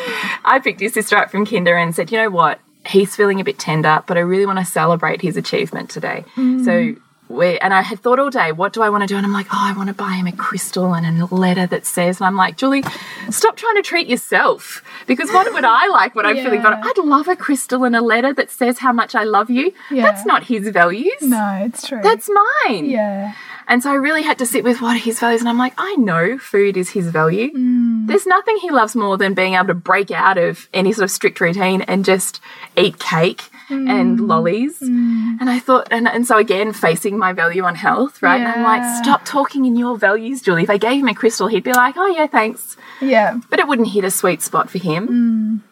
[0.44, 2.60] I picked his sister up from kinder and said, you know what?
[2.86, 6.24] He's feeling a bit tender, but I really want to celebrate his achievement today.
[6.36, 7.00] So mm.
[7.28, 9.16] We and I had thought all day, what do I want to do?
[9.16, 11.86] And I'm like, oh, I want to buy him a crystal and a letter that
[11.86, 12.84] says, and I'm like, Julie,
[13.30, 16.70] stop trying to treat yourself because what would I like when I'm feeling Yeah.
[16.74, 16.80] bad?
[16.84, 19.72] I'd love a crystal and a letter that says how much I love you.
[19.90, 20.02] Yeah.
[20.02, 21.14] That's not his values.
[21.22, 22.00] No, it's true.
[22.02, 22.28] That's
[22.68, 22.86] mine.
[22.86, 23.34] yeah.
[23.66, 25.40] And so I really had to sit with what are his values.
[25.40, 27.50] And I'm like, I know food is his value.
[27.50, 28.06] Mm.
[28.06, 31.10] There's nothing he loves more than being able to break out of any sort of
[31.10, 32.42] strict routine and just
[32.76, 33.90] eat cake Mm.
[33.90, 34.80] and lollies.
[34.80, 38.40] And I thought, and, and so again, facing my value on health, right?
[38.40, 40.62] And I'm like, stop talking in your values, Julie.
[40.62, 42.76] If I gave him a crystal, he'd be like, oh, yeah, thanks.
[43.00, 43.40] Yeah.
[43.50, 45.62] But it wouldn't hit a sweet spot for him.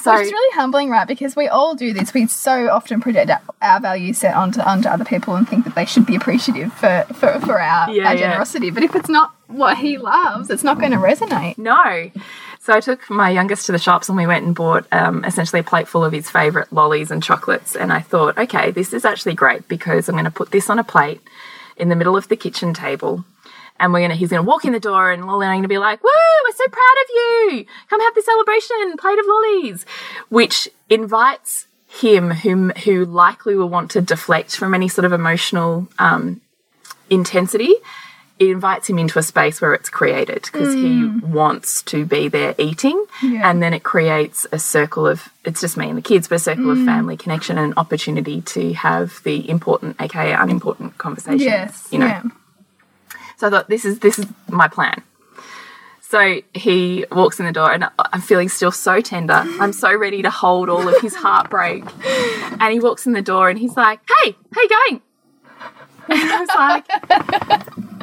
[0.00, 1.06] So, Which is really humbling, right?
[1.06, 2.14] Because we all do this.
[2.14, 5.84] We so often project our, values set onto onto other people and think that they
[5.84, 8.20] should be appreciative for for, for our, Yeah, our yeah.
[8.20, 8.70] generosity.
[8.70, 11.58] But if it's not what he loves, it's not going to resonate.
[11.58, 12.10] No.
[12.64, 15.60] So I took my youngest to the shops and we went and bought um, essentially
[15.60, 17.76] a plate full of his favourite lollies and chocolates.
[17.76, 20.78] And I thought, okay, this is actually great because I'm going to put this on
[20.78, 21.20] a plate
[21.76, 23.26] in the middle of the kitchen table.
[23.78, 25.76] And we're gonna he's gonna walk in the door and Lolly and I'm gonna be
[25.76, 26.08] like, Woo,
[26.46, 27.66] we're so proud of you.
[27.90, 29.84] Come have the celebration, plate of lollies.
[30.30, 35.88] Which invites him whom who likely will want to deflect from any sort of emotional
[35.98, 36.40] um,
[37.10, 37.74] intensity
[38.38, 41.22] it invites him into a space where it's created because he mm.
[41.22, 43.04] wants to be there eating.
[43.22, 43.48] Yeah.
[43.48, 46.38] and then it creates a circle of it's just me and the kids but a
[46.40, 46.84] circle of mm.
[46.84, 51.88] family connection and opportunity to have the important aka unimportant conversations Yes.
[51.92, 52.06] you know.
[52.06, 52.22] Yeah.
[53.36, 55.02] so i thought this is this is my plan.
[56.00, 59.42] So he walks in the door and i'm feeling still so tender.
[59.60, 61.84] I'm so ready to hold all of his heartbreak.
[62.60, 65.02] And he walks in the door and he's like hey how you going?
[66.08, 66.48] And I was
[67.78, 67.93] like,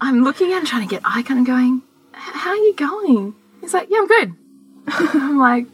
[0.00, 1.82] I'm looking at him trying to get eye contact and going,
[2.12, 3.34] how are you going?
[3.60, 4.34] He's like, yeah, I'm good.
[4.88, 5.66] I'm like,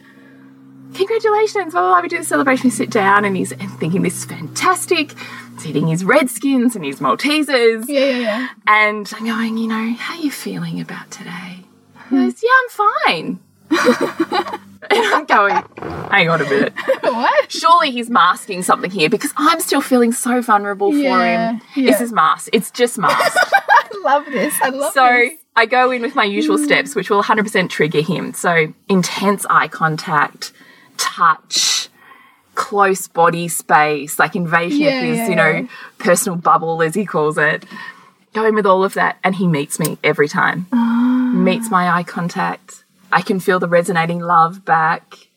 [0.94, 2.00] congratulations, blah, blah, blah.
[2.02, 5.14] We do the celebration, we sit down and he's thinking this is fantastic.
[5.54, 7.84] He's eating his Redskins and his Maltesers.
[7.88, 8.00] Yeah.
[8.00, 8.18] Yeah.
[8.18, 8.48] Yeah.
[8.66, 11.60] And I'm going, you know, how are you feeling about today?
[12.10, 12.24] He hmm.
[12.26, 13.40] goes, yeah, I'm fine.
[14.90, 15.54] and I'm going,
[16.10, 17.50] hang on a minute what?
[17.50, 21.62] surely he's masking something here because I'm still feeling so vulnerable for Yeah, him.
[21.74, 21.90] yeah.
[21.90, 22.50] This is mask.
[22.52, 23.52] It's just masked.
[23.92, 24.55] I love this.
[24.62, 25.35] I love so this.
[25.55, 28.35] I go in with my usual steps, which will 100% trigger him.
[28.35, 30.53] So intense eye contact,
[30.99, 31.88] touch,
[32.55, 35.66] close body space, like invasion Yeah, of his, yeah, you know, yeah.
[35.99, 37.64] personal bubble, as he calls it.
[38.35, 40.66] Go in with all of that, and he meets me every time.
[40.72, 41.33] Ah.
[41.35, 42.85] Meets my eye contact.
[43.11, 45.29] I can feel the resonating love back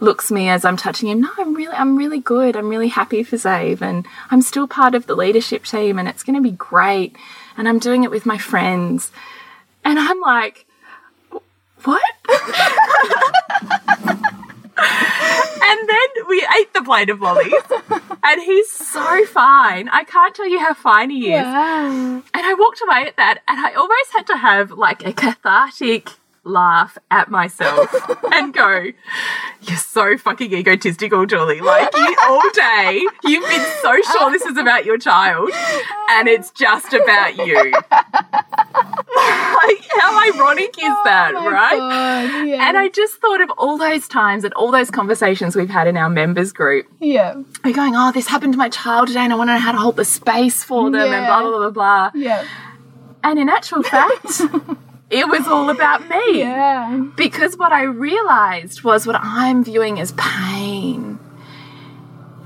[0.00, 1.20] looks me as I'm touching him.
[1.20, 2.56] No, I'm really, I'm really good.
[2.56, 6.22] I'm really happy for Zave, and I'm still part of the leadership team, and it's
[6.24, 7.16] going to be great.
[7.56, 9.10] And I'm doing it with my friends,
[9.84, 10.66] and I'm like,
[11.84, 12.02] what?
[14.78, 17.52] and then we ate the plate of lollies,
[18.22, 19.88] and he's so fine.
[19.88, 21.42] I can't tell you how fine he is.
[21.42, 22.22] Wow.
[22.34, 26.10] And I walked away at that, and I almost had to have like a cathartic
[26.44, 27.88] laugh at myself
[28.32, 28.86] and go,
[29.62, 31.60] You're so fucking egotistical, Julie.
[31.60, 35.50] Like, you all day, you've been so sure this is about your child,
[36.10, 37.72] and it's just about you.
[39.14, 41.78] like, how ironic is oh that, Oh right?
[41.78, 42.68] God, yeah.
[42.68, 45.96] And I just thought of all those times and all those conversations we've had in
[45.96, 47.34] our members group yeah.
[47.64, 49.72] we're going, oh, this happened to my child today, and I want to know how
[49.72, 51.26] to hold the space for them, and Yeah.
[51.26, 52.10] blah blah blah blah blah.
[52.20, 52.46] Yeah.
[53.24, 54.40] And in actual fact,
[55.12, 57.06] it was all about me Yeah.
[57.16, 61.18] because what I realized was what I'm viewing as pain.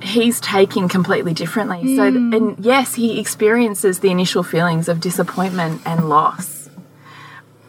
[0.02, 1.96] He's taking completely differently.
[1.96, 2.32] So, hmm.
[2.34, 6.68] and yes, he experiences the initial feelings of disappointment and loss,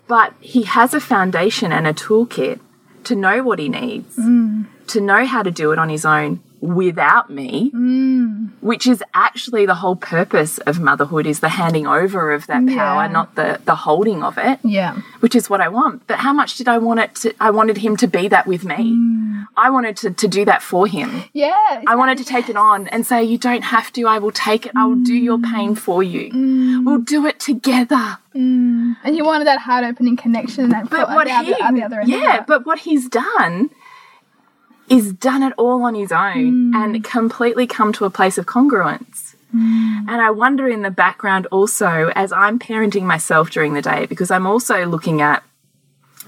[0.07, 2.60] but he has a foundation and a toolkit
[3.05, 4.63] to know what he needs hmm.
[4.88, 8.50] to know how to do it on his own without me, Mm.
[8.62, 13.08] which is actually the whole purpose of motherhood is the handing over of that power,
[13.08, 14.96] not the the holding of it, Yeah.
[15.20, 16.08] which is what I want.
[16.08, 18.63] But how much did I want it to I wanted him to be that with
[18.65, 18.93] me.
[18.96, 19.46] Mm.
[19.56, 21.24] I wanted to, to do that for him.
[21.34, 21.82] Yeah.
[21.88, 24.65] I wanted to take it on and say, You don't have to, I will take
[24.67, 26.84] it, I will do your pain for you.
[26.86, 28.17] We'll do it together.
[28.34, 31.74] And you wanted that heart opening connection and that But what at he, the, at
[31.74, 32.10] the other end.
[32.10, 33.70] yeah, but what he's done
[34.89, 37.04] is done it all on his own and mm.
[37.04, 39.36] completely come to a place of congruence.
[39.56, 40.08] Mm.
[40.08, 44.32] And I wonder in the background also, as I'm parenting myself during the day, because
[44.32, 45.43] I'm also looking at,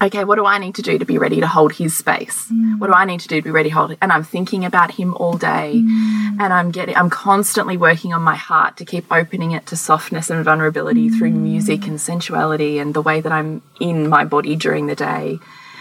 [0.02, 2.46] okay, what do I need to do to be ready to hold his space?
[2.50, 2.78] Mm.
[2.78, 3.98] What do I need to do to be ready to hold it?
[4.00, 8.36] And I'm thinking about him all day, and I'm getting, I'm constantly working on my
[8.36, 13.02] heart to keep opening it to softness and vulnerability through music and sensuality and the
[13.02, 15.38] way that I'm in my body during the day.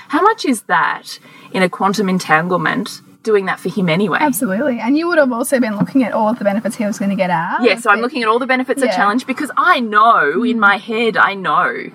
[0.09, 1.19] How much is that
[1.53, 3.01] in a quantum entanglement?
[3.21, 4.17] Doing that for him anyway.
[4.21, 4.79] Absolutely.
[4.79, 7.09] And you would have also been looking at all of the benefits he was going
[7.09, 7.63] to get out.
[7.63, 10.49] Yeah, so I'm looking at all the benefits of challenge because I know mm.
[10.49, 11.91] in my head, I know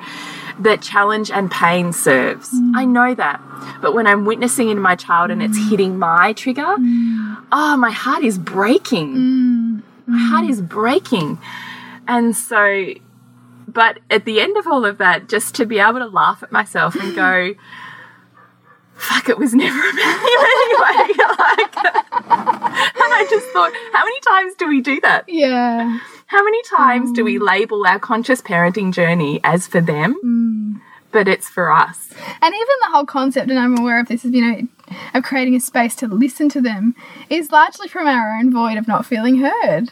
[0.61, 2.51] that challenge and pain serves.
[2.51, 2.73] Mm.
[2.77, 3.41] I know that.
[3.81, 5.71] But when I'm witnessing in my child and it's mm.
[5.71, 9.83] hitting my trigger, oh, my heart is breaking.
[10.07, 11.39] My heart is breaking.
[12.07, 12.93] And so,
[13.67, 16.53] but at the end of all of that, just to be able to laugh at
[16.53, 17.55] myself and go,
[19.05, 21.15] fuck, it was never about you anyway.
[21.39, 25.25] like, and I just thought, how many times do we do that?
[25.29, 25.99] Yeah.
[26.27, 27.47] How many times do we mm.
[27.47, 30.81] label our conscious parenting journey as for them, mm.
[31.13, 32.13] but it's for us?
[32.41, 34.69] And even the whole concept, and I'm aware of this, is you know,
[35.13, 36.95] of creating a space to listen to them,
[37.29, 39.91] is largely from our own void of not feeling heard.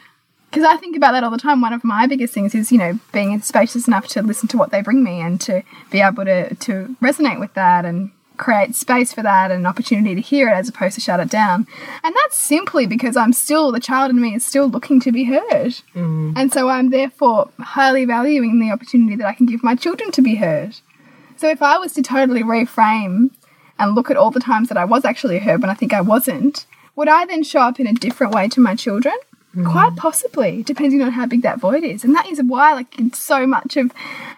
[0.50, 1.62] Because I think about that all the time.
[1.62, 4.70] One of my biggest things is, you know, being spacious enough to listen to what
[4.70, 8.10] they bring me and to be able to, to resonate with that and
[8.42, 11.30] create space for that and an opportunity to hear it as opposed to shut it
[11.30, 11.66] down.
[12.02, 15.24] And that's simply because I'm still, the child in me is still looking to be
[15.24, 15.76] heard.
[15.94, 16.34] Mm.
[16.36, 20.22] And so I'm therefore highly valuing the opportunity that I can give my children to
[20.22, 20.76] be heard.
[21.36, 23.30] So if I was to totally reframe
[23.78, 26.00] and look at all the times that I was actually heard when I think I
[26.00, 29.14] wasn't, would I then show up in a different way to my children?
[29.54, 29.70] Mm.
[29.70, 32.02] Quite possibly, depending on how big that void is.
[32.02, 33.92] And that is why like so much of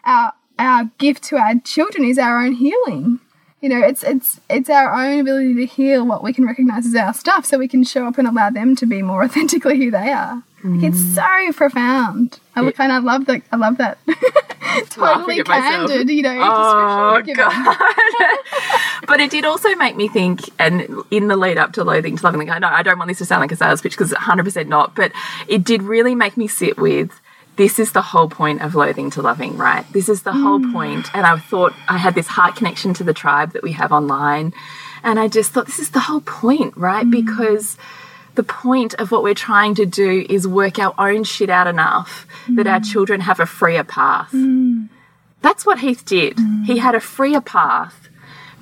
[0.05, 3.19] our our gift to our children is our own healing.
[3.65, 6.95] You know, it's it's it's our own ability to heal what we can recognize as
[6.95, 9.91] our stuff so we can show up and allow them to be more authentically who
[9.91, 10.43] they are.
[10.63, 11.15] Like, it's mm.
[11.15, 12.41] so profound.
[12.55, 13.97] I look and I love that I love that
[14.91, 15.89] totally at myself.
[15.89, 17.75] candid, you know, Oh, description.
[19.07, 22.23] But it did also make me think, and in the lead up to loathing to
[22.23, 24.13] loving, like I know I don't want this to sound like a sales pitch because
[24.13, 25.11] 100% not, but
[25.49, 27.19] it did really make me sit with
[27.57, 29.85] this is the whole point of loathing to loving, right?
[29.93, 30.73] This is the whole mm.
[30.73, 31.15] point.
[31.15, 34.53] And I thought I had this heart connection to the tribe that we have online.
[35.03, 37.07] And I just thought this is the whole point, right?
[37.07, 37.11] Mm.
[37.11, 37.77] Because
[38.35, 42.27] the point of what we're trying to do is work our own shit out enough
[42.49, 42.93] that our mm.
[42.93, 44.35] children have a freer path.
[45.41, 46.39] That's what Heath did.
[46.65, 48.09] He had a freer path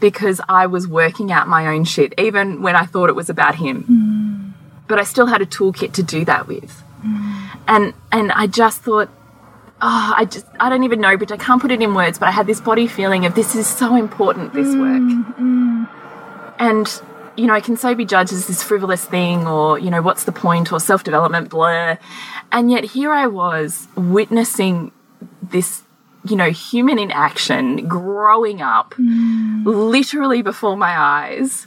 [0.01, 3.55] because I was working out my own shit, even when I thought it was about
[3.55, 4.55] him.
[4.89, 6.83] But I still had a toolkit to do that with.
[7.69, 9.09] And and I just thought,
[9.81, 12.29] oh, I just I don't even know, but I can't put it in words, but
[12.29, 15.37] I had this body feeling of this is so important, this mm, work.
[15.39, 15.89] Mm.
[16.59, 17.03] And
[17.37, 20.33] you know, can so be judged as this frivolous thing or, you know, what's the
[20.33, 21.99] point or self development, blur.
[22.51, 24.93] And yet here I was witnessing
[25.43, 25.83] this,
[26.25, 29.65] you know, human in action growing up mm.
[29.65, 31.67] literally before my eyes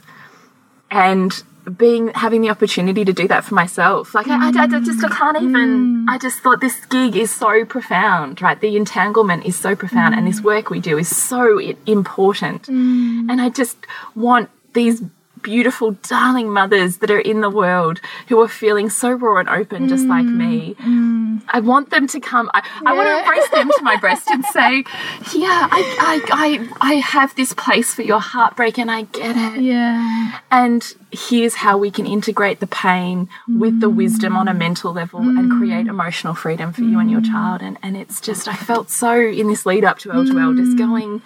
[0.90, 1.42] and
[1.76, 4.14] being having the opportunity to do that for myself.
[4.14, 6.08] Like I, I, I just I can't even mm.
[6.08, 8.60] I just thought this gig is so profound right?
[8.60, 10.44] The entanglement is so profound and this mm.
[10.44, 12.62] work we do is so important.
[12.62, 13.30] Mm.
[13.30, 13.76] And I just
[14.14, 15.02] want these
[15.46, 19.88] beautiful darling mothers that are in the world who are feeling so raw and open
[19.88, 20.08] just mm.
[20.08, 21.26] like me mm.
[21.48, 22.50] I want them to come.
[22.54, 24.78] I, I want to embrace them to my breast and say,
[25.34, 29.62] "Yeah, I, I, I, I have this place for your heartbreak, and I get it.
[29.62, 30.38] Yeah.
[30.50, 33.96] And here's how we can integrate the pain with the mm.
[33.96, 37.62] wisdom on a mental level and create emotional freedom for you and your child.
[37.62, 41.22] And and it's just, I felt so in this lead up to L2L, just going,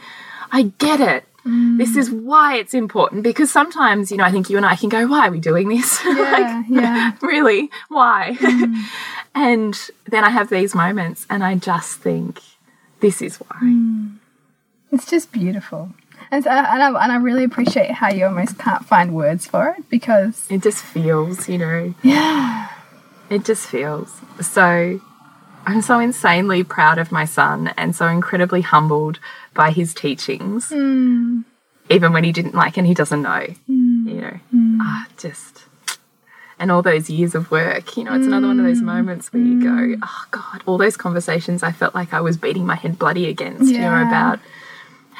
[0.53, 1.25] I get it.
[1.44, 4.88] This is why it's important because sometimes, you know, I think you and I can
[4.88, 6.05] go, why are we doing this?
[6.05, 6.62] like, Yeah.
[6.68, 7.12] yeah.
[7.22, 8.83] really why mm.
[9.35, 9.74] and
[10.11, 12.40] then i have these moments and i just think
[13.00, 14.12] this is why mm.
[14.93, 15.93] It's just beautiful.
[16.32, 19.47] And, so, uh, and, I, and I really appreciate how you almost can't find words
[19.47, 22.68] for it because, it just feels you know yeah,
[23.30, 25.01] it just feels so
[25.67, 29.19] i'm so insanely proud of my son and so incredibly humbled
[29.55, 31.41] by his teachings hmm.
[31.89, 34.79] even when he didn't like and he doesn't know you you know, hmm.
[34.81, 35.65] ah, just.
[36.59, 39.43] And all those years of work, you know, it's another one of those moments where
[39.43, 42.99] you go, oh God, all those conversations I felt like I was beating my head
[42.99, 44.41] bloody against, you know, about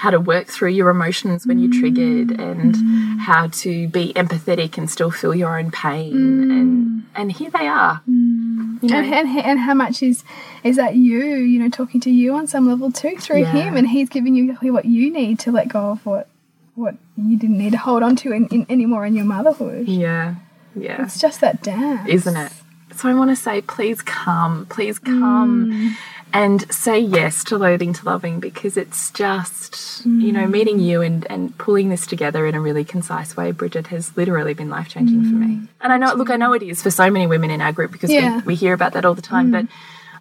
[0.01, 2.41] how to work through your emotions when you're triggered mm.
[2.41, 6.15] and how to be empathetic and still feel your own pain.
[6.51, 7.03] And mm.
[7.15, 8.01] and here they are.
[8.09, 8.83] Mm.
[8.83, 8.97] You know?
[8.97, 10.25] And, and, and how much is
[10.65, 13.53] is that you, you know, talking to you on some level too through Yeah.
[13.53, 16.29] him, and he's giving you what you need to let go of what
[16.77, 19.87] what you didn't need to hold on to in, in, anymore in your motherhood.
[19.87, 20.37] yeah.
[20.75, 21.05] Yeah.
[21.05, 22.53] It's just that dance, isn't it?
[22.97, 24.65] So i want to say please come.
[24.67, 25.95] Please come
[26.33, 30.51] and say yes to loathing to loving because it's just you know mm.
[30.51, 34.55] meeting you and and pulling this together in a really concise way bridget has literally
[34.55, 35.69] been life changing for me mm.
[35.81, 37.91] and i know look i know it is for so many women in our group
[37.91, 38.39] because Yeah.
[38.39, 39.53] we, we hear about that all the time mm.
[39.53, 39.67] but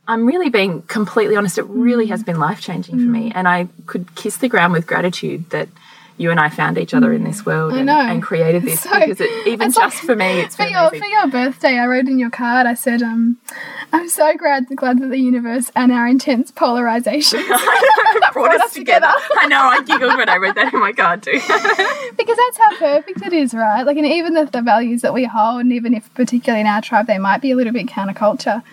[0.08, 1.60] I'm really being completely honest.
[1.60, 4.88] It really has been life changing for me, and I could kiss the ground with
[4.88, 5.70] gratitude that
[6.20, 8.82] you and I found each other in this world and, and created this.
[8.90, 11.86] So- because it, even just like- for me, it's for your for your birthday, I
[11.86, 12.66] wrote in your card.
[12.68, 13.38] I said, um,
[13.92, 18.74] "I'm so glad glad that the universe and our intense polarization that brought us us
[18.74, 19.08] together.
[19.08, 19.40] together.
[19.40, 19.60] I know.
[19.60, 21.32] I giggled when I read that in my card too.
[22.18, 23.84] because that's how perfect it is, right?
[23.84, 26.82] Like, and even the, the values that we hold, and even if particularly in our
[26.82, 28.64] tribe they might be a little bit counterculture,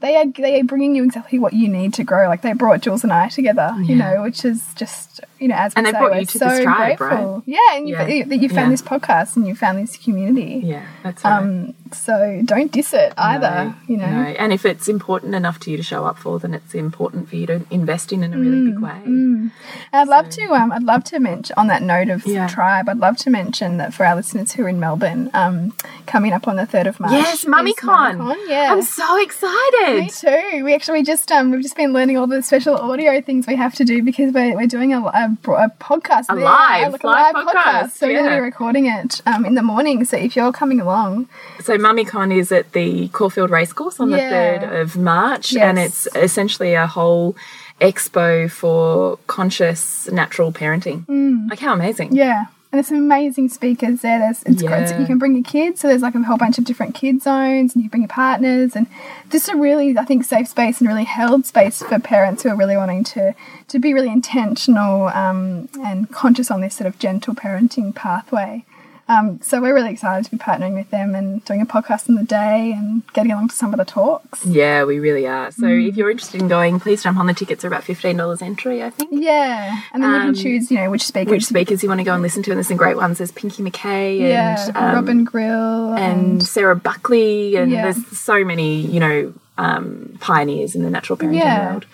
[0.00, 2.28] they are they are bringing you exactly what you need to grow.
[2.28, 5.74] Like they brought Jules and I together, you know, which is just you know as
[5.74, 7.34] we And they say, brought you to so this tribe, grateful.
[7.34, 7.42] right?
[7.46, 8.06] Yeah, and Yeah.
[8.06, 8.70] You, that you found Yeah.
[8.70, 10.60] this podcast and you found this community.
[10.64, 11.38] yeah, that's right.
[11.38, 13.48] Um, so don't diss it either.
[13.66, 14.10] No, you know.
[14.10, 14.28] no.
[14.30, 17.36] And if it's important enough to you to show up for, then it's important for
[17.36, 19.00] you to invest in in a really big way.
[19.04, 19.50] And
[19.92, 22.48] I'd love to um I'd love to mention on that note of Yeah.
[22.48, 25.72] tribe, I'd love to mention that for our listeners who are in Melbourne, um,
[26.06, 27.12] coming up on the third of March.
[27.12, 28.16] Yes, MummyCon.
[28.18, 28.72] MummyCon, Yeah.
[28.72, 29.85] I'm so excited.
[29.94, 30.64] Me too.
[30.64, 33.74] We actually just um we've just been learning all the special audio things we have
[33.76, 37.34] to do because we're, we're doing a, a, a podcast, A there, live- like live
[37.34, 37.90] live podcast, podcast.
[37.92, 40.04] So we're going to be recording it um in the morning.
[40.04, 41.28] So if you're coming along,
[41.60, 44.58] So MummyCon is at the Caulfield Racecourse on Yeah.
[44.58, 45.62] the 3rd of March, Yes.
[45.64, 47.36] and it's essentially a whole
[47.80, 51.04] expo for conscious natural parenting.
[51.50, 52.10] Like, how amazing.
[52.10, 52.16] Mm.
[52.16, 52.44] yeah.
[52.72, 54.18] And there's some amazing speakers there.
[54.18, 54.88] There's it's great.
[54.88, 55.80] So you can bring your kids.
[55.80, 58.74] So there's like a whole bunch of different kid zones, and you bring your partners,
[58.74, 58.86] and
[59.30, 62.56] just a really, I think, safe space and really held space for parents who are
[62.56, 63.34] really wanting to
[63.68, 68.64] to be really intentional um, and conscious on this sort of gentle parenting pathway.
[69.08, 72.16] Um, so we're really excited to be partnering with them and doing a podcast in
[72.16, 74.44] the day and getting along to some of the talks.
[74.44, 75.52] Yeah, we really are.
[75.52, 75.88] So Mm.
[75.88, 77.62] if you're interested in going, please jump on the tickets.
[77.62, 79.10] They're about $15 entry, I think.
[79.12, 81.30] Yeah, and then you Um, can choose, you know, which speakers.
[81.30, 83.18] Which speakers you want to go and listen to, and there's some great ones.
[83.18, 87.82] There's Pinky McKay and Yeah, um, Robin Grille and Sarah Buckley, and Yeah.
[87.82, 91.70] there's so many, you know, um, pioneers in the natural parenting Yeah.
[91.70, 91.86] world.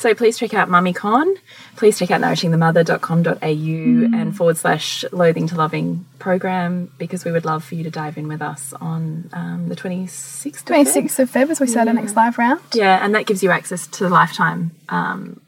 [0.00, 1.36] So please check out MummyCon.
[1.76, 4.20] Please check out nourishingthemother.com.au Mm.
[4.20, 8.16] and forward slash loathing to loving program because we would love for you to dive
[8.18, 10.46] in with us on um, the 26th.
[10.62, 10.84] of Feb.
[10.86, 12.60] 26th of Feb as we start our next live round.
[12.74, 15.40] Yeah, and that gives you access to the lifetime um,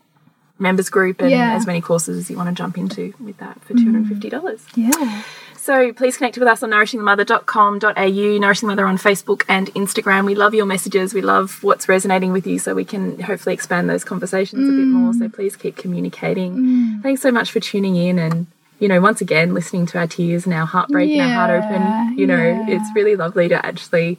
[0.59, 1.55] members group and Yeah.
[1.55, 4.61] as many courses as you want to jump into with that for $250.
[4.77, 5.23] Yeah.
[5.63, 10.27] So please connect with us on nourishingthemother.com.au, Nourishing Mother on Facebook and Instagram.
[10.27, 11.15] We love your messages.
[11.15, 14.87] We love what's resonating with you so we can hopefully expand those conversations a bit
[14.89, 15.13] more.
[15.13, 15.33] So mm.
[15.33, 16.57] please keep communicating.
[16.57, 17.03] Mm.
[17.05, 18.49] Thanks so much for tuning in and
[18.81, 22.19] you know, once again, listening to our tears and our heartbreak and our heart open,
[22.19, 22.67] you know, yeah.
[22.67, 24.19] it's really lovely to actually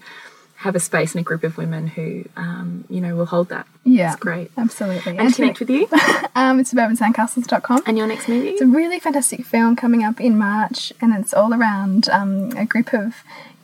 [0.63, 3.67] have a space and a group of women who, um, you know, will hold that.
[3.83, 4.13] Yeah.
[4.13, 4.49] It's great.
[4.57, 5.17] Absolutely.
[5.17, 5.87] And to connect with you
[6.35, 7.83] um, it's suburbansandcastles.com.
[7.85, 8.49] and your next movie.
[8.49, 12.65] It's a really fantastic film coming up in March, and it's all around um, a
[12.65, 13.15] group of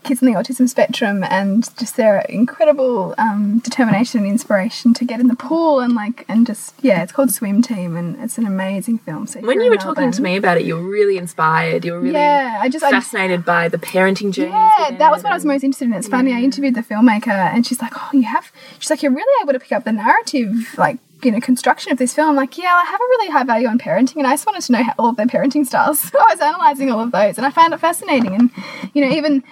[0.03, 5.19] kids on the autism spectrum and just their incredible um, determination and inspiration to get
[5.19, 8.45] in the pool and like and just yeah, it's called Swim Team, and it's an
[8.47, 9.27] amazing film.
[9.27, 11.83] So When you were talking to me about it, you were really inspired.
[11.85, 14.51] You were really Yeah, I just- I just- fascinated by the parenting journey.
[14.51, 15.93] Yeah, that was what I was most interested in.
[15.93, 19.11] It's funny, I interviewed the filmmaker and she's like, Oh, you have she's like, You're
[19.13, 22.35] really able to pick up the narrative, like, you know, construction of this film.
[22.37, 24.71] Like, yeah, I have a really high value on parenting and I just wanted to
[24.71, 25.99] know how, all of their parenting styles.
[26.11, 28.33] So I was analysing all of those and I found it fascinating.
[28.33, 28.49] And,
[28.93, 29.43] you know, even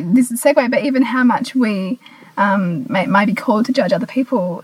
[0.00, 1.98] this is a segue, but even how much we
[2.36, 4.62] um, may, may be called to judge other people,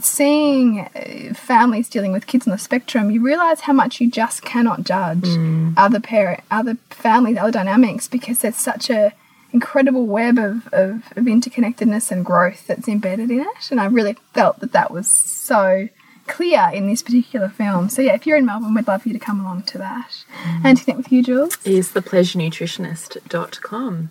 [0.00, 4.42] seeing uh, families dealing with kids on the spectrum, you realize how much you just
[4.42, 5.26] cannot judge
[5.76, 9.12] other parent, other families, other dynamics because there's such a
[9.52, 13.70] incredible web of, of, of interconnectedness and growth that's embedded in it.
[13.70, 15.88] And I really felt that that was so
[16.26, 17.88] clear in this particular film.
[17.88, 20.24] So yeah, if you're in Melbourne, we'd love for you to come along to that.
[20.62, 21.58] And to connect with you, Jules.
[21.64, 24.10] is thepleasurenutritionist.com.